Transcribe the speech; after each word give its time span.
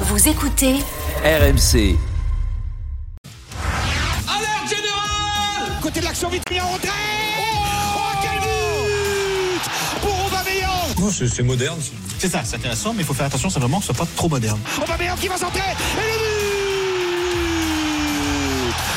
Vous 0.00 0.28
écoutez 0.28 0.74
RMC. 1.24 1.96
Alerte 4.28 4.68
générale 4.68 5.80
Côté 5.80 6.00
de 6.00 6.04
l'action 6.04 6.28
vitrine 6.28 6.60
en 6.60 6.72
retrait 6.72 6.88
Oh, 7.38 8.00
quel 8.22 8.38
but 8.40 9.62
Pour 10.02 10.26
Aubameyang 10.26 10.98
Non, 11.00 11.10
c'est 11.10 11.28
c'est 11.28 11.42
moderne. 11.42 11.78
C'est 12.18 12.28
ça, 12.28 12.42
c'est 12.44 12.56
intéressant, 12.56 12.92
mais 12.92 13.00
il 13.02 13.06
faut 13.06 13.14
faire 13.14 13.26
attention 13.26 13.48
simplement 13.48 13.78
que 13.80 13.86
ce 13.86 13.94
soit 13.94 14.04
pas 14.04 14.10
trop 14.16 14.28
moderne. 14.28 14.60
Aubameyang 14.82 15.16
qui 15.18 15.28
va 15.28 15.38
centrer 15.38 15.60
Et 15.60 16.06
le 16.12 16.18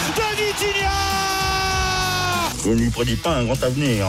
but 0.06 0.18
De 0.18 0.22
Vitinha 0.44 0.92
Je 2.66 2.70
ne 2.72 2.76
lui 2.76 2.90
prédis 2.90 3.16
pas 3.16 3.36
un 3.38 3.46
grand 3.46 3.64
avenir. 3.64 4.08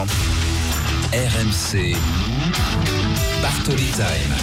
RMC. 1.13 1.95
Bartoli 3.41 3.85
Time. 3.91 4.35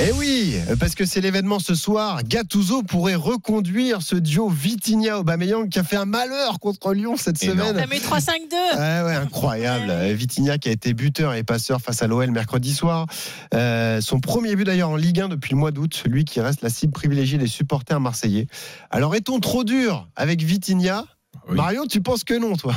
Eh 0.00 0.10
oui, 0.12 0.56
parce 0.80 0.96
que 0.96 1.04
c'est 1.06 1.20
l'événement 1.20 1.60
ce 1.60 1.76
soir. 1.76 2.24
Gattuso 2.24 2.82
pourrait 2.82 3.14
reconduire 3.14 4.02
ce 4.02 4.16
duo 4.16 4.48
Vitinha-Aubameyang 4.48 5.68
qui 5.68 5.78
a 5.78 5.84
fait 5.84 5.94
un 5.96 6.04
malheur 6.04 6.58
contre 6.58 6.92
Lyon 6.94 7.16
cette 7.16 7.38
semaine. 7.38 7.76
T'as 7.76 7.86
mis 7.86 7.98
3-5-2 8.00 8.30
Ah 8.76 9.04
ouais, 9.04 9.14
incroyable. 9.14 9.86
Ouais. 9.88 10.12
Vitinha 10.14 10.58
qui 10.58 10.68
a 10.68 10.72
été 10.72 10.94
buteur 10.94 11.34
et 11.34 11.44
passeur 11.44 11.80
face 11.80 12.02
à 12.02 12.08
l'OL 12.08 12.28
mercredi 12.32 12.74
soir. 12.74 13.06
Euh, 13.54 14.00
son 14.00 14.18
premier 14.18 14.56
but 14.56 14.64
d'ailleurs 14.64 14.90
en 14.90 14.96
Ligue 14.96 15.20
1 15.20 15.28
depuis 15.28 15.52
le 15.52 15.58
mois 15.58 15.70
d'août, 15.70 16.02
lui 16.06 16.24
qui 16.24 16.40
reste 16.40 16.62
la 16.62 16.70
cible 16.70 16.92
privilégiée 16.92 17.38
des 17.38 17.46
supporters 17.46 18.00
marseillais. 18.00 18.48
Alors 18.90 19.14
est-on 19.14 19.38
trop 19.38 19.62
dur 19.62 20.08
avec 20.16 20.42
Vitinha? 20.42 21.04
Oui. 21.48 21.56
Mario, 21.56 21.86
tu 21.86 22.00
penses 22.00 22.24
que 22.24 22.34
non, 22.34 22.56
toi? 22.56 22.74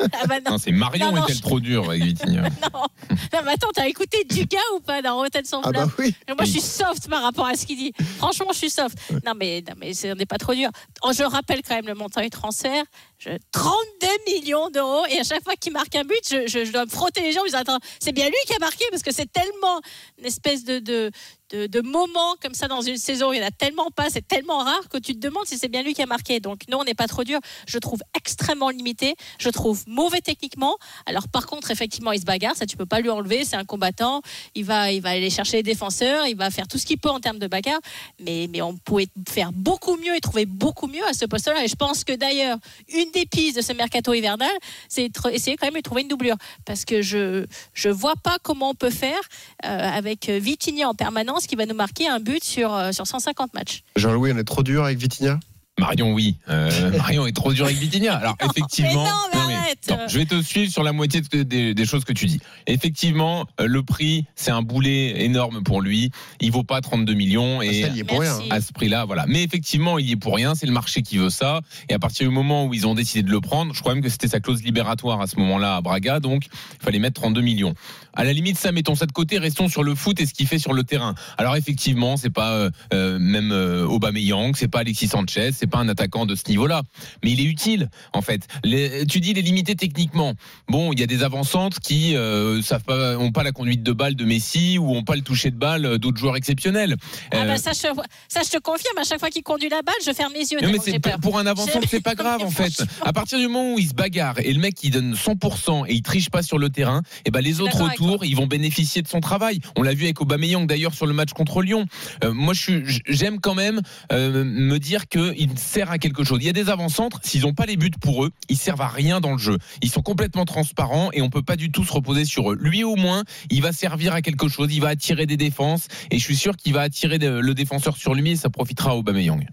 Ah 0.00 0.26
bah 0.28 0.36
non. 0.44 0.52
Non, 0.52 0.58
c'est 0.58 0.72
Marion 0.72 1.06
Non, 1.12 1.16
non, 1.20 1.24
est-elle 1.26 1.36
je- 1.36 1.42
trop 1.42 1.60
dure 1.60 1.88
avec 1.88 2.02
Vitinha 2.02 2.42
non. 2.72 2.80
Non, 3.32 3.40
mais 3.44 3.52
attends, 3.52 3.70
t'as 3.74 3.86
écouté 3.88 4.24
Dugas 4.24 4.58
ou 4.76 4.80
pas 4.80 5.02
dans 5.02 5.16
Rotten 5.16 5.44
sans 5.44 5.60
Ah 5.62 5.72
bah 5.72 5.86
oui. 5.98 6.14
Moi, 6.28 6.36
je 6.44 6.50
suis 6.52 6.60
soft 6.60 7.08
par 7.08 7.22
rapport 7.22 7.46
à 7.46 7.54
ce 7.56 7.66
qu'il 7.66 7.76
dit. 7.78 7.92
Franchement, 8.18 8.48
je 8.52 8.58
suis 8.58 8.70
soft. 8.70 8.96
Non, 9.26 9.32
mais, 9.36 9.62
non, 9.66 9.74
mais 9.78 9.92
on 10.10 10.14
n'est 10.14 10.26
pas 10.26 10.38
trop 10.38 10.54
dur. 10.54 10.70
Oh, 11.02 11.10
Je 11.12 11.22
rappelle 11.24 11.62
quand 11.66 11.74
même 11.74 11.86
le 11.86 11.94
montant 11.94 12.20
du 12.20 12.30
transfert. 12.30 12.84
Je, 13.18 13.30
32 13.52 14.06
millions 14.26 14.70
d'euros. 14.70 15.04
Et 15.06 15.18
à 15.18 15.24
chaque 15.24 15.42
fois 15.42 15.56
qu'il 15.56 15.72
marque 15.72 15.94
un 15.96 16.04
but, 16.04 16.20
je, 16.28 16.46
je- 16.46 16.64
je 16.64 16.72
dois 16.72 16.84
me 16.84 16.90
frotter 16.90 17.22
les 17.22 17.32
jambes. 17.32 17.44
Je 17.46 17.50
dis, 17.52 17.56
attends, 17.56 17.78
c'est 18.00 18.12
bien 18.12 18.26
lui 18.26 18.34
qui 18.46 18.54
a 18.54 18.58
marqué 18.58 18.84
parce 18.90 19.02
que 19.02 19.12
c'est 19.12 19.30
tellement 19.32 19.80
une 20.18 20.26
espèce 20.26 20.64
de, 20.64 20.78
de, 20.78 21.10
de, 21.50 21.66
de 21.66 21.80
moment 21.80 22.34
comme 22.42 22.54
ça 22.54 22.68
dans 22.68 22.82
une 22.82 22.98
saison. 22.98 23.32
Il 23.32 23.38
n'y 23.40 23.44
en 23.44 23.48
a 23.48 23.50
tellement 23.50 23.90
pas. 23.90 24.10
C'est 24.10 24.26
tellement 24.26 24.58
rare 24.58 24.88
que 24.90 24.98
tu 24.98 25.14
te 25.14 25.18
demandes 25.20 25.46
si 25.46 25.58
c'est 25.58 25.68
bien 25.68 25.82
lui 25.82 25.94
qui 25.94 26.02
a 26.02 26.06
marqué. 26.06 26.40
Donc, 26.40 26.62
non, 26.68 26.80
on 26.80 26.84
n'est 26.84 26.94
pas 26.94 27.06
trop 27.06 27.24
dur. 27.24 27.40
Je 27.66 27.78
trouve 27.78 28.00
extrêmement 28.16 28.70
limité. 28.70 29.14
Je 29.38 29.48
trouve 29.50 29.82
mauvais 29.86 30.20
techniquement. 30.20 30.76
Alors, 31.06 31.28
par 31.28 31.46
contre, 31.46 31.70
effectivement, 31.70 32.12
il 32.12 32.20
se 32.20 32.24
bagarre. 32.26 32.56
Ça, 32.56 32.66
tu 32.66 32.76
peux 32.76 32.86
pas 32.86 32.93
lui 33.00 33.10
enlever. 33.10 33.44
C'est 33.44 33.56
un 33.56 33.64
combattant. 33.64 34.22
Il 34.54 34.64
va, 34.64 34.92
il 34.92 35.00
va 35.00 35.10
aller 35.10 35.30
chercher 35.30 35.58
les 35.58 35.62
défenseurs. 35.62 36.26
Il 36.26 36.36
va 36.36 36.50
faire 36.50 36.68
tout 36.68 36.78
ce 36.78 36.86
qu'il 36.86 36.98
peut 36.98 37.10
en 37.10 37.20
termes 37.20 37.38
de 37.38 37.46
bagarre. 37.46 37.80
Mais, 38.20 38.48
mais 38.50 38.62
on 38.62 38.76
pouvait 38.76 39.08
faire 39.28 39.52
beaucoup 39.52 39.96
mieux 39.96 40.16
et 40.16 40.20
trouver 40.20 40.46
beaucoup 40.46 40.86
mieux 40.86 41.04
à 41.08 41.12
ce 41.12 41.24
poste-là. 41.24 41.64
Et 41.64 41.68
je 41.68 41.76
pense 41.76 42.04
que 42.04 42.12
d'ailleurs, 42.12 42.58
une 42.88 43.10
des 43.12 43.26
pistes 43.26 43.56
de 43.56 43.62
ce 43.62 43.72
mercato 43.72 44.12
hivernal, 44.14 44.50
c'est 44.88 45.10
essayer 45.32 45.56
quand 45.56 45.66
même 45.66 45.74
de 45.74 45.80
trouver 45.80 46.02
une 46.02 46.08
doublure. 46.08 46.36
Parce 46.64 46.84
que 46.84 47.02
je 47.02 47.46
je 47.72 47.88
vois 47.88 48.16
pas 48.16 48.38
comment 48.42 48.70
on 48.70 48.74
peut 48.74 48.90
faire 48.90 49.20
euh, 49.64 49.68
avec 49.68 50.28
Vitinha 50.28 50.88
en 50.88 50.94
permanence 50.94 51.46
qui 51.46 51.56
va 51.56 51.66
nous 51.66 51.74
marquer 51.74 52.08
un 52.08 52.20
but 52.20 52.42
sur, 52.42 52.74
euh, 52.74 52.92
sur 52.92 53.06
150 53.06 53.54
matchs. 53.54 53.82
Jean-Louis, 53.96 54.32
on 54.34 54.38
est 54.38 54.44
trop 54.44 54.62
dur 54.62 54.84
avec 54.84 54.98
Vitinha? 54.98 55.38
Marion, 55.78 56.12
oui. 56.12 56.36
Euh, 56.48 56.92
Marion 56.96 57.26
est 57.26 57.34
trop 57.34 57.52
dur 57.52 57.64
avec 57.64 57.76
Vitinha. 57.76 58.14
Alors, 58.14 58.36
effectivement. 58.44 59.04
mais 59.04 59.10
non, 59.10 59.16
mais 59.32 59.33
arrête. 59.64 60.10
je 60.10 60.18
vais 60.18 60.24
te 60.26 60.40
suivre 60.42 60.70
sur 60.72 60.82
la 60.82 60.92
moitié 60.92 61.20
de- 61.20 61.42
des, 61.42 61.74
des 61.74 61.86
choses 61.86 62.04
que 62.04 62.12
tu 62.12 62.26
dis. 62.26 62.40
Effectivement, 62.66 63.46
euh, 63.60 63.66
le 63.66 63.82
prix, 63.82 64.24
c'est 64.34 64.50
un 64.50 64.62
boulet 64.62 65.24
énorme 65.24 65.62
pour 65.62 65.80
lui. 65.80 66.10
Il 66.40 66.50
vaut 66.50 66.64
pas 66.64 66.80
32 66.80 67.14
millions. 67.14 67.62
Et 67.62 67.82
ça, 67.82 67.88
il 67.88 67.96
y 67.96 68.00
est 68.00 68.04
pour 68.04 68.20
rien. 68.20 68.38
à 68.50 68.60
ce 68.60 68.72
prix-là, 68.72 69.04
voilà. 69.04 69.24
Mais 69.28 69.42
effectivement, 69.42 69.98
il 69.98 70.06
y 70.08 70.12
est 70.12 70.16
pour 70.16 70.34
rien. 70.34 70.54
C'est 70.54 70.66
le 70.66 70.72
marché 70.72 71.02
qui 71.02 71.16
veut 71.18 71.30
ça. 71.30 71.60
Et 71.88 71.94
à 71.94 71.98
partir 71.98 72.28
du 72.28 72.34
moment 72.34 72.66
où 72.66 72.74
ils 72.74 72.86
ont 72.86 72.94
décidé 72.94 73.22
de 73.22 73.30
le 73.30 73.40
prendre, 73.40 73.72
je 73.74 73.80
crois 73.80 73.94
même 73.94 74.02
que 74.02 74.08
c'était 74.10 74.28
sa 74.28 74.40
clause 74.40 74.62
libératoire 74.62 75.20
à 75.20 75.26
ce 75.26 75.36
moment-là 75.36 75.76
à 75.76 75.80
Braga. 75.80 76.20
Donc, 76.20 76.46
il 76.46 76.84
fallait 76.84 76.98
mettre 76.98 77.20
32 77.20 77.40
millions. 77.40 77.74
À 78.12 78.24
la 78.24 78.32
limite, 78.32 78.58
ça, 78.58 78.70
mettons 78.72 78.94
ça 78.94 79.06
de 79.06 79.12
côté. 79.12 79.38
Restons 79.38 79.68
sur 79.68 79.82
le 79.82 79.94
foot 79.94 80.20
et 80.20 80.26
ce 80.26 80.34
qu'il 80.34 80.46
fait 80.46 80.58
sur 80.58 80.72
le 80.72 80.84
terrain. 80.84 81.14
Alors, 81.38 81.56
effectivement, 81.56 82.16
c'est 82.16 82.30
pas 82.30 82.52
euh, 82.52 82.70
euh, 82.92 83.18
même 83.18 83.50
euh, 83.52 83.86
Aubameyang, 83.86 84.54
c'est 84.56 84.68
pas 84.68 84.80
Alexis 84.80 85.08
Sanchez, 85.08 85.50
c'est 85.52 85.66
pas 85.66 85.78
un 85.78 85.88
attaquant 85.88 86.26
de 86.26 86.34
ce 86.34 86.42
niveau-là. 86.48 86.82
Mais 87.24 87.32
il 87.32 87.40
est 87.40 87.44
utile, 87.44 87.88
en 88.12 88.20
fait. 88.22 88.46
Les- 88.62 89.06
tu 89.06 89.20
dis, 89.20 89.30
il 89.30 89.38
est 89.38 89.42
limité 89.54 89.76
techniquement. 89.76 90.34
Bon, 90.68 90.92
il 90.92 90.98
y 90.98 91.02
a 91.02 91.06
des 91.06 91.22
avancantes 91.22 91.78
qui 91.78 92.16
euh, 92.16 92.60
savent 92.62 92.82
pas, 92.82 93.16
ont 93.16 93.30
pas 93.30 93.44
la 93.44 93.52
conduite 93.52 93.82
de 93.84 93.92
balle 93.92 94.16
de 94.16 94.24
Messi 94.24 94.78
ou 94.78 94.90
ont 94.96 95.04
pas 95.04 95.14
le 95.14 95.22
toucher 95.22 95.50
de 95.52 95.56
balle 95.56 95.86
euh, 95.86 95.98
d'autres 95.98 96.18
joueurs 96.18 96.34
exceptionnels. 96.36 96.96
Ah 97.30 97.36
Euh, 97.38 97.44
bah 97.46 97.56
ça, 97.58 97.70
je, 97.72 97.86
ça, 98.28 98.40
je 98.44 98.50
te 98.50 98.58
confirme, 98.58 98.98
à 98.98 99.04
chaque 99.04 99.20
fois 99.20 99.30
qu'il 99.30 99.42
conduit 99.44 99.68
la 99.68 99.82
balle, 99.82 99.94
je 100.04 100.12
ferme 100.12 100.32
les 100.34 100.50
yeux. 100.52 100.58
non, 100.60 100.70
mais 100.72 100.78
c'est 100.82 100.98
peur. 100.98 101.20
pour 101.20 101.38
un 101.38 101.46
avançant, 101.46 101.80
J'ai- 101.82 101.88
c'est 101.88 102.00
pas 102.02 102.14
grave 102.16 102.42
en 102.42 102.50
fait. 102.50 102.82
À 103.02 103.12
partir 103.12 103.38
du 103.38 103.46
moment 103.46 103.74
où 103.74 103.78
il 103.78 103.88
se 103.88 103.94
bagarre 103.94 104.40
et 104.40 104.52
le 104.52 104.58
mec 104.60 104.82
il 104.82 104.90
donne 104.90 105.14
100% 105.14 105.84
et 105.86 105.94
il 105.94 106.02
triche 106.02 106.30
pas 106.30 106.42
sur 106.42 106.58
le 106.58 106.68
terrain, 106.68 107.02
et 107.24 107.30
ben 107.30 107.40
les 107.40 107.60
autres 107.60 107.80
autour 107.82 108.24
ils 108.24 108.34
vont 108.34 108.46
bénéficier 108.48 109.02
de 109.02 109.08
son 109.08 109.20
travail. 109.20 109.60
On 109.76 109.82
l'a 109.82 109.94
vu 109.94 110.04
avec 110.04 110.20
Aubameyang 110.20 110.66
d'ailleurs 110.66 110.94
sur 110.94 111.06
le 111.06 111.12
match 111.12 111.32
contre 111.32 111.62
Lyon. 111.62 111.86
Euh, 112.24 112.32
moi 112.32 112.54
je 112.54 112.60
suis- 112.60 113.02
j'aime 113.06 113.38
quand 113.40 113.54
même 113.54 113.80
euh, 114.12 114.42
me 114.44 114.78
dire 114.78 115.08
que 115.08 115.32
il 115.36 115.56
sert 115.58 115.90
à 115.90 115.98
quelque 115.98 116.24
chose. 116.24 116.38
Il 116.42 116.46
y 116.46 116.50
a 116.50 116.52
des 116.52 116.70
avant-centres, 116.70 117.20
s'ils 117.22 117.46
ont 117.46 117.54
pas 117.54 117.66
les 117.66 117.76
buts 117.76 117.90
pour 118.00 118.24
eux, 118.24 118.30
ils 118.48 118.56
servent 118.56 118.80
à 118.82 118.88
rien 118.88 119.20
dans 119.20 119.32
le 119.32 119.38
jeu. 119.38 119.43
Ils 119.82 119.90
sont 119.90 120.02
complètement 120.02 120.44
transparents 120.44 121.10
et 121.12 121.22
on 121.22 121.30
peut 121.30 121.42
pas 121.42 121.56
du 121.56 121.70
tout 121.70 121.84
se 121.84 121.92
reposer 121.92 122.24
sur 122.24 122.52
eux. 122.52 122.56
Lui 122.60 122.84
au 122.84 122.96
moins, 122.96 123.24
il 123.50 123.62
va 123.62 123.72
servir 123.72 124.12
à 124.14 124.22
quelque 124.22 124.48
chose, 124.48 124.68
il 124.72 124.80
va 124.80 124.88
attirer 124.88 125.26
des 125.26 125.36
défenses 125.36 125.88
et 126.10 126.18
je 126.18 126.24
suis 126.24 126.36
sûr 126.36 126.56
qu'il 126.56 126.72
va 126.74 126.82
attirer 126.82 127.18
le 127.18 127.54
défenseur 127.54 127.96
sur 127.96 128.14
lui 128.14 128.30
et 128.32 128.36
ça 128.36 128.50
profitera 128.50 128.90
à 128.92 128.94
Aubameyang. 128.94 129.46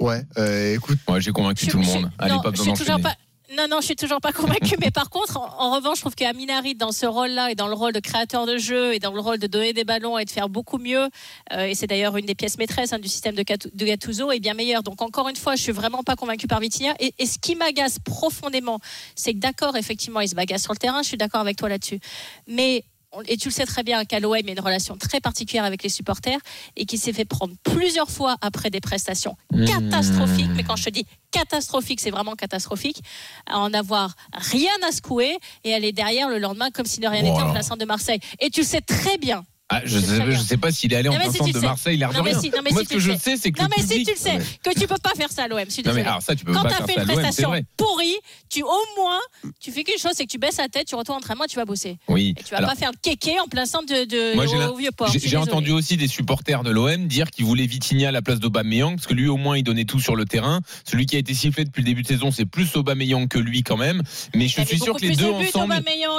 Ouais, 0.00 0.22
euh, 0.38 0.74
écoute, 0.74 0.98
Ouais, 1.08 1.20
j'ai 1.20 1.30
convaincu 1.30 1.66
Je- 1.66 1.70
tout 1.70 1.78
le 1.78 1.84
je- 1.84 1.88
monde. 1.90 2.10
Allez, 2.18 2.32
non, 2.34 2.40
pas 2.40 2.48
je 2.50 2.56
besoin 2.56 2.74
suis 2.74 2.84
toujours 2.84 2.98
d'enchaîner. 2.98 3.14
pas. 3.16 3.23
Non, 3.56 3.66
non, 3.70 3.80
je 3.80 3.86
suis 3.86 3.96
toujours 3.96 4.20
pas 4.20 4.32
convaincue. 4.32 4.76
mais 4.80 4.90
par 4.90 5.10
contre, 5.10 5.38
en, 5.38 5.74
revanche, 5.74 5.96
je 5.96 6.00
trouve 6.00 6.14
qu'Aminarit, 6.14 6.74
dans 6.74 6.92
ce 6.92 7.06
rôle-là, 7.06 7.50
et 7.50 7.54
dans 7.54 7.68
le 7.68 7.74
rôle 7.74 7.92
de 7.92 8.00
créateur 8.00 8.46
de 8.46 8.58
jeu, 8.58 8.94
et 8.94 8.98
dans 8.98 9.12
le 9.12 9.20
rôle 9.20 9.38
de 9.38 9.46
donner 9.46 9.72
des 9.72 9.84
ballons 9.84 10.18
et 10.18 10.24
de 10.24 10.30
faire 10.30 10.48
beaucoup 10.48 10.78
mieux, 10.78 11.08
euh, 11.52 11.66
et 11.66 11.74
c'est 11.74 11.86
d'ailleurs 11.86 12.16
une 12.16 12.26
des 12.26 12.34
pièces 12.34 12.58
maîtresses 12.58 12.92
hein, 12.92 12.98
du 12.98 13.08
système 13.08 13.34
de, 13.34 13.42
de 13.42 13.86
Gattuso, 13.86 14.32
est 14.32 14.40
bien 14.40 14.54
meilleur. 14.54 14.82
Donc, 14.82 15.02
encore 15.02 15.28
une 15.28 15.36
fois, 15.36 15.54
je 15.56 15.62
suis 15.62 15.72
vraiment 15.72 16.02
pas 16.02 16.16
convaincue 16.16 16.46
par 16.46 16.60
Vitinha. 16.60 16.94
Et, 16.98 17.14
et 17.18 17.26
ce 17.26 17.38
qui 17.38 17.54
m'agace 17.54 17.98
profondément, 17.98 18.80
c'est 19.14 19.34
que 19.34 19.38
d'accord, 19.38 19.76
effectivement, 19.76 20.20
il 20.20 20.28
se 20.28 20.34
bagasse 20.34 20.62
sur 20.62 20.72
le 20.72 20.78
terrain. 20.78 21.02
Je 21.02 21.08
suis 21.08 21.16
d'accord 21.16 21.40
avec 21.40 21.56
toi 21.56 21.68
là-dessus. 21.68 22.00
Mais 22.48 22.84
et 23.26 23.36
tu 23.36 23.48
le 23.48 23.52
sais 23.52 23.66
très 23.66 23.82
bien 23.82 24.02
y 24.10 24.14
a 24.14 24.18
une 24.52 24.60
relation 24.60 24.96
très 24.96 25.20
particulière 25.20 25.64
avec 25.64 25.82
les 25.82 25.88
supporters 25.88 26.38
et 26.76 26.86
qui 26.86 26.98
s'est 26.98 27.12
fait 27.12 27.24
prendre 27.24 27.54
plusieurs 27.62 28.10
fois 28.10 28.36
après 28.40 28.70
des 28.70 28.80
prestations 28.80 29.36
Mmh. 29.52 29.66
catastrophiques. 29.66 30.50
Mais 30.54 30.64
quand 30.64 30.76
je 30.76 30.84
te 30.84 30.90
dis 30.90 31.06
catastrophique, 31.30 32.00
c'est 32.00 32.10
vraiment 32.10 32.34
catastrophique. 32.34 33.02
À 33.46 33.58
en 33.58 33.72
avoir 33.72 34.14
rien 34.32 34.72
à 34.86 34.92
secouer 34.92 35.38
et 35.64 35.74
aller 35.74 35.92
derrière 35.92 36.28
le 36.28 36.38
lendemain 36.38 36.70
comme 36.70 36.86
si 36.86 37.00
de 37.00 37.06
rien 37.06 37.22
n'était 37.22 37.40
en 37.40 37.62
centre 37.62 37.80
de 37.80 37.84
Marseille. 37.84 38.20
Et 38.40 38.50
tu 38.50 38.60
le 38.60 38.66
sais 38.66 38.80
très 38.80 39.18
bien. 39.18 39.44
Ah, 39.70 39.80
je, 39.86 39.98
C'est 39.98 40.06
sais, 40.06 40.22
je 40.32 40.38
sais 40.38 40.56
pas 40.58 40.70
s'il 40.70 40.92
est 40.92 40.96
allé 40.96 41.08
en 41.08 41.12
si 41.32 41.38
tu 41.42 41.52
de. 41.52 41.58
Marseille, 41.60 41.94
il 41.96 42.04
a 42.04 42.08
Moi, 42.12 42.22
si 42.34 42.50
ce 42.50 42.80
tu 42.82 42.86
que 42.88 42.98
je 42.98 43.12
sais. 43.16 43.36
c'est 43.38 43.50
que 43.50 43.58
Non, 43.62 43.64
le 43.64 43.70
mais 43.74 43.82
si 43.82 43.88
public. 43.88 44.06
tu 44.08 44.12
le 44.12 44.18
sais, 44.18 44.38
que 44.62 44.78
tu 44.78 44.86
peux 44.86 44.98
pas 45.02 45.12
faire 45.16 45.32
ça 45.32 45.44
à 45.44 45.48
l'OM. 45.48 45.58
Non, 45.58 45.92
mais 45.94 46.02
alors 46.02 46.20
ça, 46.20 46.36
tu 46.36 46.44
peux 46.44 46.52
Quand 46.52 46.62
pas 46.64 46.68
tu 46.68 46.74
as 46.74 46.76
faire 46.78 46.86
fait 46.86 46.94
ça 46.96 47.02
une 47.02 47.10
à 47.10 47.12
l'OM, 47.14 47.14
c'est 47.16 47.22
prestation 47.22 47.48
vrai. 47.48 47.64
pourrie, 47.78 48.14
tu 48.50 48.62
au 48.62 48.68
moins, 48.98 49.18
tu 49.60 49.72
fais 49.72 49.82
quelque 49.82 50.00
chose, 50.00 50.12
c'est 50.14 50.26
que 50.26 50.30
tu 50.30 50.36
baisses 50.36 50.58
la 50.58 50.68
tête, 50.68 50.86
tu 50.86 50.94
retournes 50.94 51.16
en 51.16 51.18
entraînement, 51.20 51.44
tu 51.48 51.56
vas 51.56 51.64
bosser. 51.64 51.96
Oui. 52.08 52.34
Et 52.38 52.42
tu 52.42 52.50
vas 52.50 52.58
Alors, 52.58 52.70
pas 52.70 52.76
faire 52.76 52.90
le 52.90 52.98
kéké 53.00 53.40
en 53.40 53.46
plein 53.46 53.64
centre 53.64 53.86
de, 53.86 54.04
de- 54.04 54.34
Moi, 54.34 54.44
au 54.70 54.76
vieux 54.76 54.90
port. 54.92 55.10
J'ai 55.16 55.36
entendu 55.38 55.72
aussi 55.72 55.96
des 55.96 56.08
supporters 56.08 56.62
de 56.62 56.70
l'OM 56.70 57.06
dire 57.08 57.30
qu'ils 57.30 57.46
voulaient 57.46 57.66
Vitinha 57.66 58.10
à 58.10 58.12
la 58.12 58.20
place 58.20 58.40
d'Aubameyang 58.40 58.96
parce 58.96 59.06
que 59.06 59.14
lui 59.14 59.28
au 59.28 59.38
moins 59.38 59.56
il 59.56 59.62
donnait 59.62 59.86
tout 59.86 59.98
sur 59.98 60.14
le 60.14 60.26
terrain. 60.26 60.60
Celui 60.84 61.06
qui 61.06 61.16
a 61.16 61.18
été 61.18 61.32
sifflé 61.32 61.64
depuis 61.64 61.80
le 61.80 61.86
début 61.86 62.02
de 62.02 62.08
saison, 62.08 62.30
c'est 62.30 62.44
plus 62.44 62.76
Aubameyang 62.76 63.28
que 63.28 63.38
lui 63.38 63.62
quand 63.62 63.78
même. 63.78 64.02
Mais 64.34 64.46
je 64.46 64.60
suis 64.62 64.78
sûr 64.78 64.94
que 64.96 65.00
les 65.06 65.16
deux 65.16 65.30
ensemble. 65.30 65.74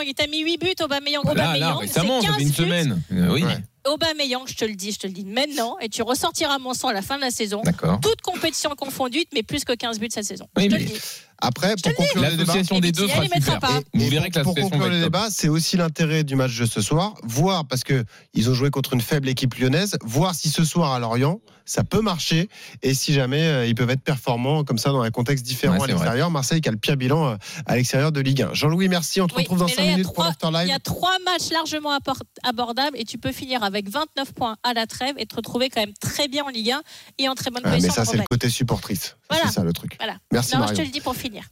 Il 0.08 0.14
t'a 0.16 0.26
mis 0.28 0.40
8 0.42 0.58
buts, 0.60 0.74
Aubameyang. 0.84 1.22
Aubameyang, 1.30 1.78
récemment, 1.78 2.22
c'est 2.22 2.28
ça 2.28 2.34
fait 2.34 2.42
une 2.42 2.52
15 2.52 2.88
buts. 3.12 3.35
Semaine. 3.40 3.58
Euh, 3.58 3.62
Oui, 3.62 3.62
Ouais. 3.62 3.75
Aubameyang, 3.86 4.48
je 4.48 4.56
te 4.56 4.66
le 4.66 4.76
dis, 4.76 4.92
je 4.92 5.00
te 5.00 5.08
le 5.08 5.14
dis 5.14 5.26
maintenant, 5.26 5.78
et 5.80 5.90
tu 5.90 6.02
ressortiras 6.02 6.58
mon 6.60 6.74
sang 6.74 6.90
à 6.90 6.94
la 6.94 7.02
fin 7.02 7.16
de 7.18 7.22
la 7.22 7.32
saison. 7.32 7.62
d'accord. 7.64 8.00
Toute 8.02 8.22
compétition 8.22 8.72
confondue, 8.76 9.24
mais 9.34 9.44
plus 9.44 9.64
que 9.64 9.74
15 9.74 10.00
buts 10.00 10.08
cette 10.12 10.26
saison. 10.26 10.48
Oui, 10.58 10.64
je 10.64 10.70
te 10.70 10.74
mais- 10.74 10.80
le 10.80 10.86
dis. 10.86 10.94
après, 11.42 11.76
pour 11.82 11.94
conclure 11.96 12.24
le 12.24 12.38
débat, 12.38 12.54
des 12.82 12.92
deux 12.92 13.08
super. 13.08 13.60
pas. 13.60 13.80
Et- 13.94 13.98
Vous 14.00 14.10
verrez 14.10 14.30
que 14.30 14.40
pour 14.40 14.56
conclure 14.56 14.90
le 14.90 15.02
c'est 15.30 15.50
aussi 15.50 15.78
l'intérêt 15.78 16.24
du 16.24 16.36
match 16.36 16.58
de 16.58 16.66
ce 16.66 16.82
soir, 16.82 17.14
voir 17.24 17.66
parce 17.68 17.84
que 17.84 18.04
ils 18.34 18.50
ont 18.50 18.54
joué 18.54 18.70
contre 18.72 18.94
une 18.94 19.02
faible 19.02 19.30
équipe 19.30 19.56
lyonnaise, 19.56 19.98
voir 20.04 20.34
si 20.36 20.50
ce 20.50 20.64
soir 20.64 20.92
à 20.94 21.00
Lorient 21.00 21.40
ça 21.68 21.84
peut 21.84 22.00
marcher 22.02 22.48
et 22.84 22.94
si 22.94 23.12
jamais 23.12 23.42
euh, 23.42 23.66
ils 23.66 23.74
peuvent 23.74 23.90
être 23.90 24.04
performants 24.04 24.64
comme 24.64 24.78
ça 24.78 24.92
dans 24.92 25.02
un 25.02 25.10
contexte 25.10 25.44
différent 25.44 25.78
Ouais, 25.80 25.86
à 25.86 25.88
l'extérieur. 25.88 26.30
Marseille 26.30 26.62
qui 26.62 26.70
a 26.70 26.72
le 26.72 26.78
pire 26.78 26.96
bilan 26.96 27.28
euh, 27.32 27.36
à 27.66 27.76
l'extérieur 27.76 28.12
de 28.12 28.22
Ligue 28.22 28.44
1. 28.44 28.54
Jean-Louis, 28.54 28.88
merci. 28.88 29.20
On 29.20 29.26
te 29.26 29.34
Oui, 29.34 29.42
retrouve 29.42 29.58
dans 29.58 29.66
mais 29.66 29.72
5 29.74 29.78
là, 29.80 29.84
il 29.84 29.90
y 29.90 29.94
a 29.94 29.98
minutes 29.98 30.14
pour 30.14 30.24
l'Afterlive. 30.24 30.68
Il 30.68 30.70
y 30.70 30.74
a 30.74 30.80
trois 30.80 31.18
matchs 31.26 31.50
largement 31.52 31.98
abordables 32.44 32.96
et 33.00 33.04
tu 33.04 33.18
peux 33.18 33.32
finir 33.32 33.64
avec 33.64 33.75
29 33.84 34.34
points 34.34 34.56
à 34.64 34.74
la 34.74 34.88
trêve 34.88 35.16
et 35.18 35.26
te 35.26 35.36
retrouver 35.36 35.70
quand 35.70 35.82
même 35.82 35.94
très 36.00 36.28
bien 36.28 36.44
en 36.46 36.50
Ligue 36.50 36.72
1 36.72 36.82
et 37.18 37.30
en 37.30 37.36
très 37.36 37.52
bonne 37.52 37.62
Ah, 37.66 37.70
mais 37.70 37.76
position. 37.78 37.94
ça, 37.94 38.02
en 38.02 38.06
c'est 38.12 38.18
le 38.18 38.24
côté 38.30 38.50
supportrice. 38.50 39.18
Voilà. 39.30 39.46
C'est 39.48 39.54
ça 39.54 39.64
le 39.64 39.74
truc. 39.74 39.96
Voilà. 40.00 40.18
Merci 40.32 40.52
Non, 40.56 40.60
je 40.62 40.62
Marion. 40.68 40.78
te 40.78 40.82
le 40.84 40.92
dis 40.92 41.02
pour 41.02 41.16
finir. 41.16 41.44